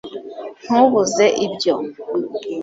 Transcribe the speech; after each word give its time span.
ntubuze 0.63 1.25
ibyo 1.45 1.73